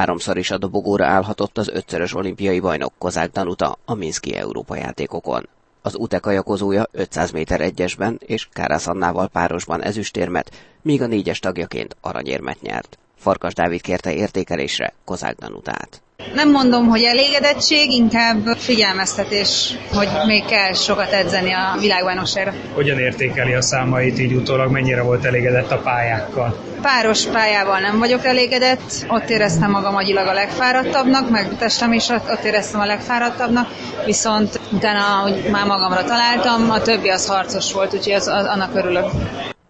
[0.00, 5.48] háromszor is a dobogóra állhatott az ötszörös olimpiai bajnok Kozák Danuta a Minszki Európa játékokon.
[5.82, 10.50] Az UTE kajakozója 500 méter egyesben és Kárász Annával párosban ezüstérmet,
[10.82, 12.98] míg a négyes tagjaként aranyérmet nyert.
[13.16, 16.02] Farkas Dávid kérte értékelésre Kozák Danutát.
[16.34, 22.52] Nem mondom, hogy elégedettség, inkább figyelmeztetés, hogy még kell sokat edzeni a világbajnokságra.
[22.74, 26.58] Hogyan értékeli a számait így utólag, mennyire volt elégedett a pályákkal?
[26.82, 32.44] Páros pályával nem vagyok elégedett, ott éreztem magam agyilag a legfáradtabbnak, meg testem is ott
[32.44, 33.68] éreztem a legfáradtabbnak,
[34.04, 38.74] viszont utána, hogy már magamra találtam, a többi az harcos volt, úgyhogy az, az, annak
[38.74, 39.10] örülök.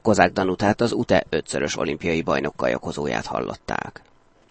[0.03, 4.03] Kozák Danutát az UTE ötszörös olimpiai bajnok kajakozóját hallották.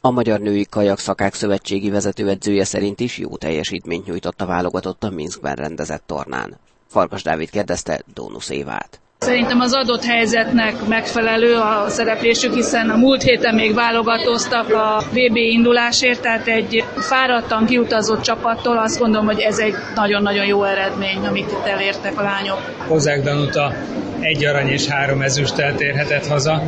[0.02, 5.10] A Magyar Női Kajak Szakák Szövetségi vezetőedzője szerint is jó teljesítményt nyújtott a válogatott a
[5.10, 6.58] Minskben rendezett tornán.
[6.88, 9.00] Farkas Dávid kérdezte Dónusz Évát.
[9.20, 15.36] Szerintem az adott helyzetnek megfelelő a szereplésük, hiszen a múlt héten még válogatóztak a VB
[15.36, 21.52] indulásért, tehát egy fáradtan kiutazott csapattól azt gondolom, hogy ez egy nagyon-nagyon jó eredmény, amit
[21.52, 22.60] itt elértek a lányok.
[22.88, 23.74] Hozzák Danuta
[24.20, 26.62] egy arany és három ezüstel érhetett haza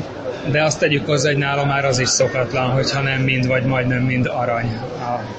[0.52, 4.02] de azt tegyük hozzá, hogy nála már az is szokatlan, hogyha nem mind, vagy majdnem
[4.02, 4.80] mind arany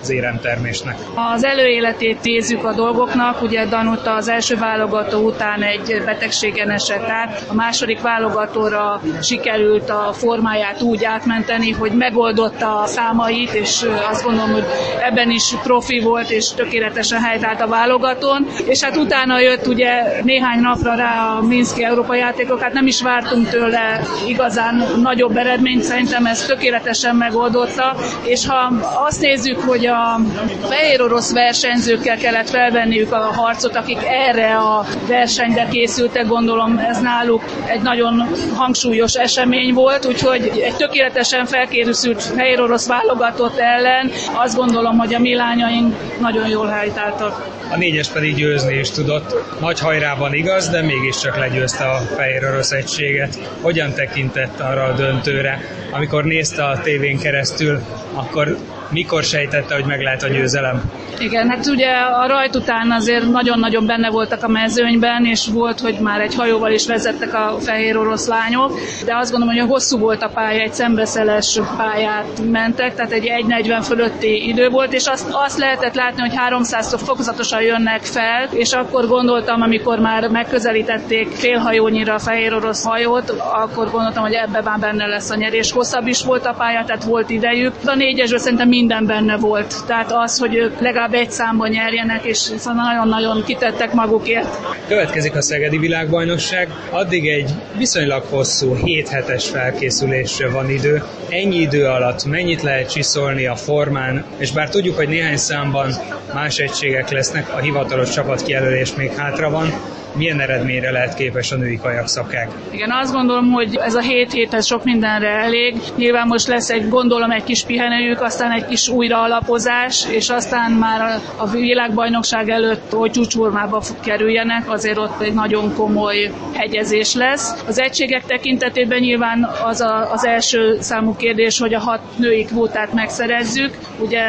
[0.01, 0.97] az éremtermésnek.
[1.35, 7.43] Az előéletét nézzük a dolgoknak, ugye Danuta az első válogató után egy betegségen esett át,
[7.49, 14.53] a második válogatóra sikerült a formáját úgy átmenteni, hogy megoldotta a számait, és azt gondolom,
[14.53, 14.65] hogy
[15.03, 20.61] ebben is profi volt, és tökéletesen helytált a válogatón, és hát utána jött ugye néhány
[20.61, 26.27] napra rá a Minszki Európa játékok, hát nem is vártunk tőle igazán nagyobb eredményt, szerintem
[26.27, 28.73] ez tökéletesen megoldotta, és ha
[29.07, 30.21] azt nézzük, hogy a
[30.69, 37.43] fehér orosz versenyzőkkel kellett felvenniük a harcot, akik erre a versenyre készültek, gondolom ez náluk
[37.67, 44.99] egy nagyon hangsúlyos esemény volt, úgyhogy egy tökéletesen felkészült fehér orosz válogatott ellen azt gondolom,
[44.99, 47.47] hogy a mi lányaink nagyon jól helytáltak.
[47.71, 49.61] A négyes pedig győzni is tudott.
[49.61, 53.39] Nagy hajrában igaz, de mégiscsak legyőzte a fehér orosz egységet.
[53.61, 55.61] Hogyan tekintett arra a döntőre?
[55.91, 57.81] Amikor nézte a tévén keresztül,
[58.15, 58.57] akkor
[58.93, 60.83] mikor sejtette, hogy meg lehet a győzelem?
[61.19, 65.99] Igen, hát ugye a rajt után azért nagyon-nagyon benne voltak a mezőnyben, és volt, hogy
[66.01, 68.73] már egy hajóval is vezettek a fehér orosz lányok,
[69.05, 73.31] de azt gondolom, hogy a hosszú volt a pálya, egy szembeszeles pályát mentek, tehát egy
[73.49, 78.73] 1.40 fölötti idő volt, és azt, azt lehetett látni, hogy 300 fokozatosan jönnek fel, és
[78.73, 84.79] akkor gondoltam, amikor már megközelítették félhajónyira a fehér orosz hajót, akkor gondoltam, hogy ebbe már
[84.79, 85.73] benne lesz a nyerés.
[85.73, 87.73] Hosszabb is volt a pálya, tehát volt idejük.
[87.85, 89.75] De a négyesből szerintem minden benne volt.
[89.87, 94.59] Tehát az, hogy ők legalább egy számban nyerjenek, és szóval nagyon-nagyon kitettek magukért.
[94.89, 101.03] Következik a Szegedi Világbajnokság, addig egy viszonylag hosszú, 7 hetes felkészülésre van idő.
[101.29, 105.93] Ennyi idő alatt mennyit lehet csiszolni a formán, és bár tudjuk, hogy néhány számban
[106.35, 109.73] más egységek lesznek, a hivatalos csapatkijelölés még hátra van,
[110.15, 112.51] milyen eredményre lehet képes a női kajakszakák?
[112.71, 115.77] Igen, azt gondolom, hogy ez a hét hét ez sok mindenre elég.
[115.97, 121.01] Nyilván most lesz egy, gondolom, egy kis pihenőjük, aztán egy kis újraalapozás, és aztán már
[121.01, 127.63] a, a világbajnokság előtt, hogy csúcsformába kerüljenek, azért ott egy nagyon komoly hegyezés lesz.
[127.67, 132.93] Az egységek tekintetében nyilván az a, az első számú kérdés, hogy a hat női kvótát
[132.93, 133.79] megszerezzük.
[133.99, 134.21] Ugye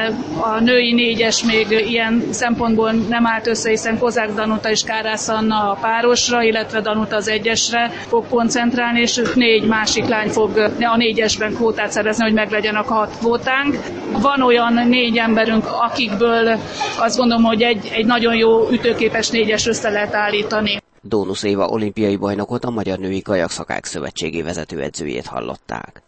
[0.41, 5.72] a női négyes még ilyen szempontból nem állt össze, hiszen Kozák Danuta és Kárász Anna
[5.81, 11.91] párosra, illetve Danuta az egyesre fog koncentrálni, és négy másik lány fog a négyesben kvótát
[11.91, 13.78] szerezni, hogy meglegyen a hat kvótánk.
[14.22, 16.57] Van olyan négy emberünk, akikből
[17.00, 20.81] azt gondolom, hogy egy, egy nagyon jó ütőképes négyes össze lehet állítani.
[21.01, 26.01] Dónusz Éva olimpiai bajnokot a Magyar Női Kajakszakák Szövetségi vezetőedzőjét hallották.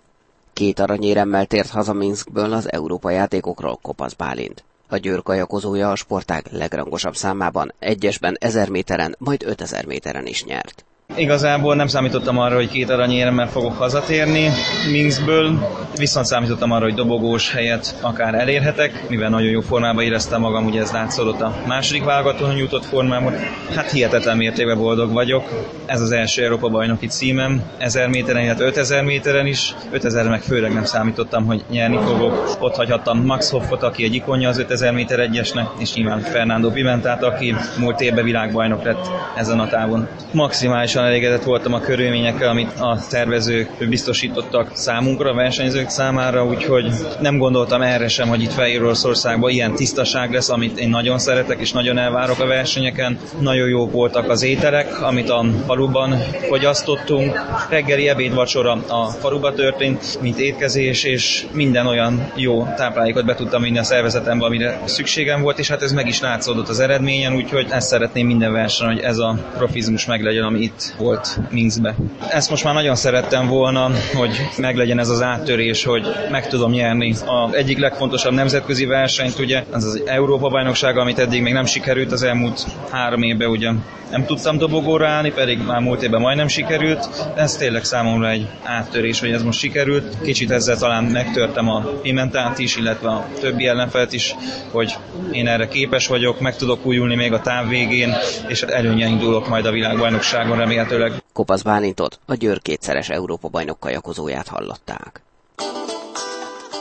[0.54, 4.64] Két aranyéremmel tért haza Minskből az Európa játékokról Kopasz Bálint.
[4.88, 10.86] A Győr kajakozója a sportág legrangosabb számában, egyesben 1000 méteren, majd 5000 méteren is nyert.
[11.14, 14.50] Igazából nem számítottam arra, hogy két aranyéremmel fogok hazatérni
[14.92, 15.68] Minskből,
[15.98, 20.82] viszont számítottam arra, hogy dobogós helyet akár elérhetek, mivel nagyon jó formában éreztem magam, ugye
[20.82, 23.34] ez látszódott a második válogatón nyújtott formában.
[23.76, 25.50] Hát hihetetlen mértékben boldog vagyok.
[25.86, 29.76] Ez az első Európa bajnoki címem, 1000 méteren, illetve 5000 méteren is.
[29.92, 32.56] 5000 meg főleg nem számítottam, hogy nyerni fogok.
[32.60, 37.24] Ott hagyhattam Max Hoffot, aki egy ikonja az 5000 méter egyesnek, és nyilván Fernando Pimentát,
[37.24, 40.08] aki múlt évben világbajnok lett ezen a távon.
[40.32, 46.92] Maximális maximálisan elégedett voltam a körülményekkel, amit a tervezők biztosítottak számunkra, a versenyzők számára, úgyhogy
[47.20, 51.60] nem gondoltam erre sem, hogy itt Fehér Oroszországban ilyen tisztaság lesz, amit én nagyon szeretek
[51.60, 53.20] és nagyon elvárok a versenyeken.
[53.40, 57.40] Nagyon jók voltak az ételek, amit a faluban fogyasztottunk.
[57.70, 63.62] Reggeli ebéd vacsora a faluba történt, mint étkezés, és minden olyan jó táplálékot be tudtam
[63.62, 67.68] vinni a szervezetembe, amire szükségem volt, és hát ez meg is látszódott az eredményen, úgyhogy
[67.70, 71.96] ezt szeretném minden versenyen, hogy ez a profizmus meglegyen, ami itt volt Minskbe.
[72.30, 77.12] Ezt most már nagyon szerettem volna, hogy meglegyen ez az áttörés, hogy meg tudom nyerni
[77.26, 82.12] az egyik legfontosabb nemzetközi versenyt, ugye, az az Európa bajnokság, amit eddig még nem sikerült
[82.12, 83.72] az elmúlt három évben, ugye
[84.12, 87.10] nem tudtam dobogóra állni, pedig már múlt évben majdnem sikerült.
[87.36, 90.18] Ez tényleg számomra egy áttörés, hogy ez most sikerült.
[90.24, 94.36] Kicsit ezzel talán megtörtem a Pimentát is, illetve a többi ellenfelt is,
[94.72, 94.96] hogy
[95.32, 98.14] én erre képes vagyok, meg tudok újulni még a táv végén,
[98.48, 101.24] és előnye indulok majd a világbajnokságon remélhetőleg.
[101.34, 105.22] Kopasz Bálintot, a Győr kétszeres Európa bajnok kajakozóját hallották.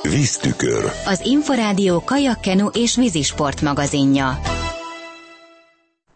[0.03, 0.85] Víztükör.
[1.07, 4.39] Az Inforádió kajakkenu és vízisport magazinja.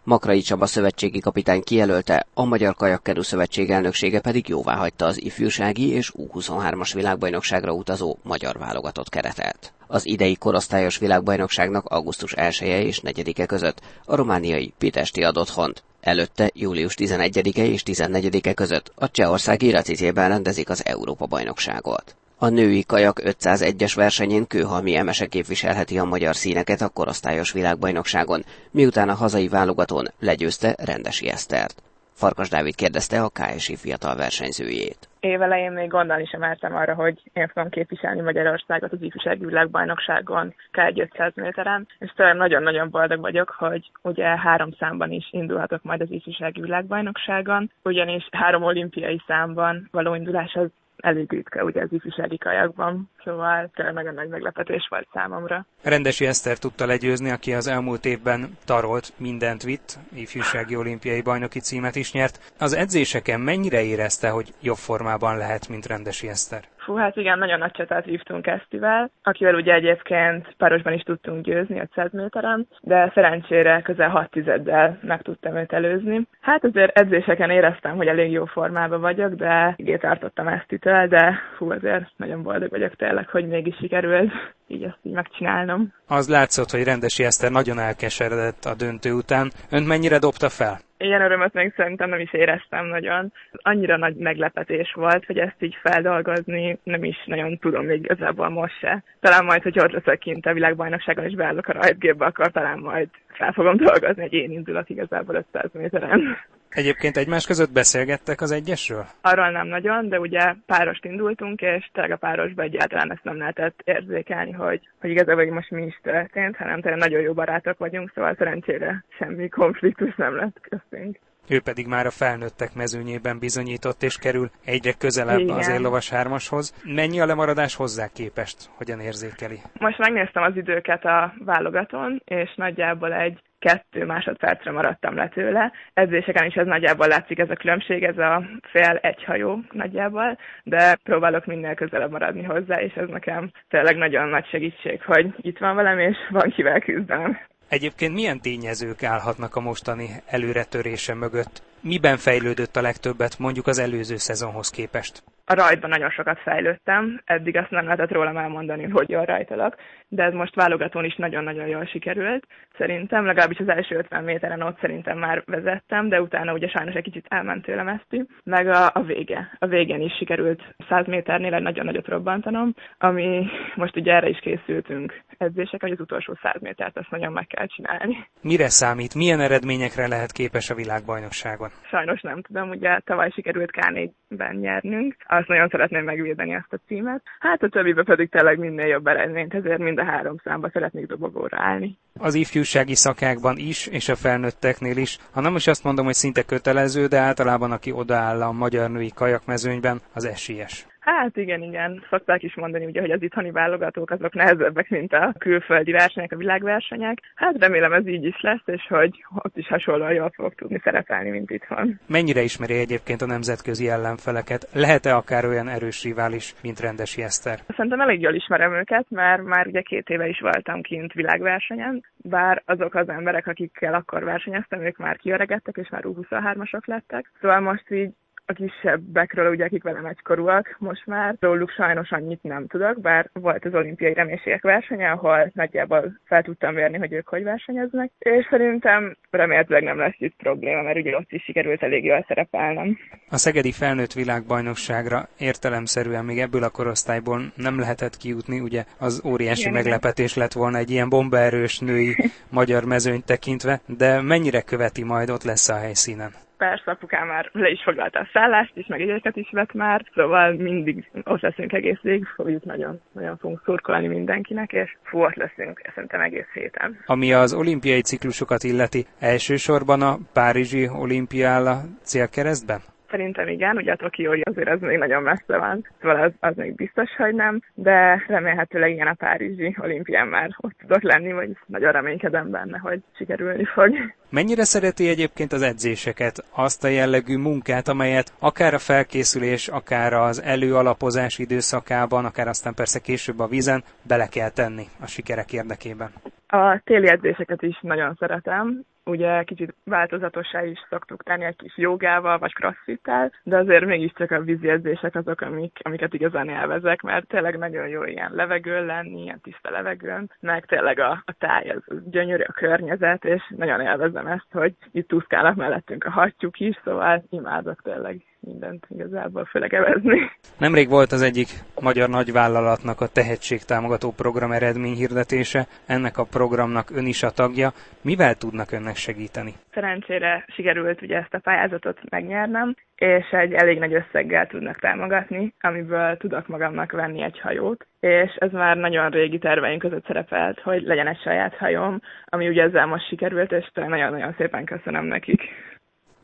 [0.09, 5.89] Makrai Csaba szövetségi kapitány kijelölte, a Magyar Kajakkerú Szövetség elnöksége pedig jóvá hagyta az ifjúsági
[5.89, 9.73] és U23-as világbajnokságra utazó magyar válogatott keretet.
[9.87, 15.83] Az idei korosztályos világbajnokságnak augusztus 1 -e és 4-e között a romániai Pitesti ad otthont.
[16.01, 22.17] Előtte július 11-e és 14-e között a csehországi Racicében rendezik az Európa-bajnokságot.
[22.41, 28.41] A női kajak 501-es versenyén Kőhalmi Emese képviselheti a magyar színeket a korosztályos világbajnokságon,
[28.71, 31.83] miután a hazai válogatón legyőzte Rendesi Esztert.
[32.13, 35.09] Farkas Dávid kérdezte a KSI fiatal versenyzőjét.
[35.21, 41.35] Évelején még gondolni sem mertem arra, hogy én fogom képviselni Magyarországot az ifjúsági világbajnokságon K500
[41.35, 46.61] méteren, és tőlem nagyon-nagyon boldog vagyok, hogy ugye három számban is indulhatok majd az ifjúsági
[46.61, 50.69] világbajnokságon, ugyanis három olimpiai számban való indulás az
[51.03, 55.67] elég ritka ugye az ifjúsági kajakban, szóval tényleg nagyon nagy meglepetés volt számomra.
[55.83, 61.97] Rendesi Eszter tudta legyőzni, aki az elmúlt évben tarolt, mindent vitt, ifjúsági olimpiai bajnoki címet
[61.97, 62.53] is nyert.
[62.59, 66.65] Az edzéseken mennyire érezte, hogy jobb formában lehet, mint Rendesi Eszter?
[66.89, 71.81] Fú, hát igen, nagyon nagy csatát vívtunk Esztivel, akivel ugye egyébként párosban is tudtunk győzni
[71.81, 76.27] 500 méteren, de szerencsére közel 6 tizeddel meg tudtam őt előzni.
[76.41, 81.71] Hát azért edzéseken éreztem, hogy elég jó formában vagyok, de igét tartottam Esztitől, de hú,
[81.71, 84.33] azért nagyon boldog vagyok tényleg, hogy mégis sikerült
[84.67, 85.93] így ezt így megcsinálnom.
[86.07, 89.51] Az látszott, hogy Rendesi Eszter nagyon elkeseredett a döntő után.
[89.71, 90.88] Önt mennyire dobta fel?
[90.99, 93.33] Ilyen örömöt még szerintem nem is éreztem nagyon.
[93.53, 98.79] Annyira nagy meglepetés volt, hogy ezt így feldolgozni nem is nagyon tudom még igazából most
[98.79, 99.03] se.
[99.21, 103.09] Talán majd, hogy ott leszek kint a világbajnokságon és beállok a rajtgépbe, akkor talán majd
[103.27, 106.37] fel fogom dolgozni, hogy én indulok igazából 500 méteren.
[106.69, 109.07] Egyébként egymás között beszélgettek az egyesről?
[109.21, 113.81] Arról nem nagyon, de ugye párost indultunk, és tényleg a párosban egyáltalán ezt nem lehetett
[113.85, 118.13] érzékelni, hogy, hogy igazából hogy most mi is történt, hanem tényleg nagyon jó barátok vagyunk,
[118.15, 121.19] szóval szerencsére semmi konfliktus nem lett köztünk.
[121.51, 125.57] Ő pedig már a felnőttek mezőnyében bizonyított és kerül egyre közelebb Igen.
[125.57, 126.75] az éllovas hármashoz.
[126.85, 128.71] Mennyi a lemaradás hozzá képest?
[128.77, 129.59] Hogyan érzékeli?
[129.79, 135.73] Most megnéztem az időket a válogatón, és nagyjából egy kettő másodpercre maradtam le tőle.
[135.95, 140.99] Edzéseken is ez nagyjából látszik ez a különbség, ez a fél egy hajó nagyjából, de
[141.03, 145.77] próbálok minél közelebb maradni hozzá, és ez nekem tényleg nagyon nagy segítség, hogy itt van
[145.77, 147.39] velem, és van kivel küzdenem.
[147.69, 151.63] Egyébként milyen tényezők állhatnak a mostani előretörése mögött?
[151.81, 155.23] Miben fejlődött a legtöbbet mondjuk az előző szezonhoz képest?
[155.51, 159.77] A rajtban nagyon sokat fejlődtem, eddig azt nem lehetett rólam elmondani, hogy jól rajtalak,
[160.09, 162.47] de ez most válogatón is nagyon-nagyon jól sikerült.
[162.79, 167.03] Szerintem legalábbis az első 50 méteren ott szerintem már vezettem, de utána ugye sajnos egy
[167.03, 169.57] kicsit elment tőlem ezt, meg a, a vége.
[169.59, 174.39] A végén is sikerült 100 méternél egy nagyon nagyot robbantanom, ami most ugye erre is
[174.39, 178.27] készültünk edzések, hogy az utolsó 100 métert azt nagyon meg kell csinálni.
[178.41, 179.15] Mire számít?
[179.15, 181.69] Milyen eredményekre lehet képes a világbajnokságon?
[181.91, 187.23] Sajnos nem tudom, ugye tavaly sikerült K4-ben nyernünk, azt nagyon szeretném megvédeni azt a címet.
[187.39, 191.59] Hát a többibe pedig tényleg minél jobb eredményt, ezért mind a három számba szeretnék dobogóra
[191.61, 191.99] állni.
[192.19, 196.43] Az ifjúsági szakákban is, és a felnőtteknél is, ha nem is azt mondom, hogy szinte
[196.43, 200.87] kötelező, de általában aki odaáll a magyar női kajakmezőnyben, az esélyes.
[201.17, 202.03] Hát igen, igen.
[202.11, 206.37] Szokták is mondani, ugye, hogy az itthoni válogatók azok nehezebbek, mint a külföldi versenyek, a
[206.37, 207.19] világversenyek.
[207.35, 211.31] Hát remélem ez így is lesz, és hogy ott is hasonlóan jól fogok tudni szerepelni,
[211.31, 212.01] mint itthon.
[212.09, 214.69] Mennyire ismeri egyébként a nemzetközi ellenfeleket?
[214.73, 217.59] Lehet-e akár olyan erős rivális, mint Rendesi Eszter?
[217.77, 222.63] Szerintem elég jól ismerem őket, mert már ugye két éve is voltam kint világversenyen, bár
[222.67, 227.31] azok az emberek, akikkel akkor versenyeztem, ők már kiöregettek, és már U23-asok lettek.
[227.41, 228.13] Szóval most így
[228.49, 231.37] a kisebbekről, ugye, akik velem egykorúak most már.
[231.41, 236.75] Róluk sajnos annyit nem tudok, bár volt az olimpiai reménységek versenye, ahol nagyjából fel tudtam
[236.75, 241.33] vérni, hogy ők hogy versenyeznek, és szerintem remélhetőleg nem lesz itt probléma, mert ugye ott
[241.33, 242.99] is sikerült elég jól szerepelnem.
[243.31, 249.61] A Szegedi felnőtt világbajnokságra értelemszerűen még ebből a korosztályból nem lehetett kijutni, ugye az óriási
[249.61, 252.17] Igen, meglepetés lett volna egy ilyen bombaerős női
[252.59, 256.47] magyar mezőnyt tekintve, de mennyire követi majd ott lesz a helyszínen?
[256.59, 260.53] Persze apukám már le is foglalta a szállást is, meg egyeket is vett már, szóval
[260.53, 265.81] mindig ott leszünk egész végig, fogjuk nagyon, nagyon fogunk szurkolni mindenkinek, és fú, ott leszünk
[265.95, 266.99] szerintem egész héten.
[267.07, 272.81] Ami az olimpiai ciklusokat illeti, elsősorban a Párizsi olimpiála célkeresztben?
[273.11, 276.75] Szerintem igen, ugye a Tokiói azért az még nagyon messze van, szóval az, az még
[276.75, 281.93] biztos, hogy nem, de remélhetőleg igen a Párizsi olimpián már ott tudok lenni, vagy nagyon
[281.93, 283.97] reménykedem benne, hogy sikerülni fog.
[284.31, 290.43] Mennyire szereti egyébként az edzéseket, azt a jellegű munkát, amelyet akár a felkészülés, akár az
[290.43, 296.09] előalapozás időszakában, akár aztán persze később a vízen bele kell tenni a sikerek érdekében?
[296.47, 302.39] A téli edzéseket is nagyon szeretem, ugye kicsit változatossá is szoktuk tenni egy kis jogával
[302.39, 307.59] vagy crossfittel, de azért mégiscsak a vízi edzések azok, amik, amiket igazán élvezek, mert tényleg
[307.59, 312.43] nagyon jó ilyen levegőn lenni, ilyen tiszta levegőn, meg tényleg a, a táj, az, gyönyörű
[312.47, 317.83] a környezet, és nagyon élvezem ezt, hogy itt tuszkálnak mellettünk a hattyúk is, szóval imádok
[317.83, 320.31] tényleg mindent igazából, főleg evezni.
[320.59, 321.49] Nemrég volt az egyik
[321.81, 325.67] magyar nagyvállalatnak a tehetségtámogató program eredményhirdetése.
[325.87, 327.73] Ennek a programnak ön is a tagja.
[328.03, 329.53] Mivel tudnak önnek segíteni?
[329.75, 336.17] Szerencsére sikerült ugye ezt a pályázatot megnyernem, és egy elég nagy összeggel tudnak támogatni, amiből
[336.17, 341.07] tudok magamnak venni egy hajót, és ez már nagyon régi terveink között szerepelt, hogy legyen
[341.07, 345.43] egy saját hajóm, ami ugye ezzel most sikerült, és nagyon-nagyon szépen köszönöm nekik.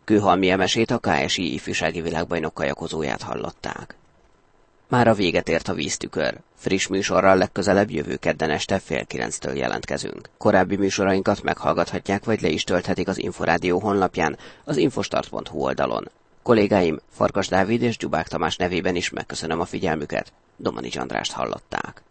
[0.04, 3.96] Kőhalmi emesét a KSI ifjúsági világbajnok kajakozóját hallották.
[4.88, 6.40] Már a véget ért a víztükör.
[6.54, 10.28] Friss műsorral legközelebb jövő kedden este fél kilenctől jelentkezünk.
[10.38, 16.10] Korábbi műsorainkat meghallgathatják, vagy le is tölthetik az Inforádió honlapján, az infostart.hu oldalon.
[16.42, 20.32] Kollégáim Farkas Dávid és Gyubák Tamás nevében is megköszönöm a figyelmüket.
[20.56, 22.02] Domani Andrást hallották.